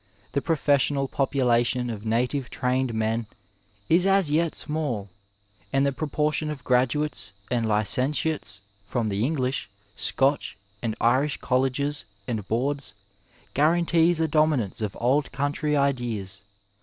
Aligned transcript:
The 0.31 0.41
profeeaional 0.41 1.11
population 1.11 1.91
of 1.91 2.07
native 2.07 2.49
trained 2.49 2.91
men 2.91 3.27
is 3.87 4.07
as 4.07 4.31
yet 4.31 4.55
small, 4.55 5.11
and 5.71 5.85
the 5.85 5.91
proportion 5.91 6.49
of 6.49 6.63
graduates 6.63 7.33
and 7.51 7.67
licentiates 7.67 8.61
from 8.83 9.09
the 9.09 9.23
English, 9.23 9.69
Scotch 9.95 10.57
and 10.81 10.95
Irish 10.99 11.37
colleges 11.37 12.05
and 12.27 12.47
boards 12.47 12.95
guarantees 13.53 14.19
a 14.19 14.27
domi* 14.27 14.57
nance 14.57 14.81
of 14.81 14.97
Old 14.99 15.31
Country 15.31 15.77
ideas. 15.77 16.41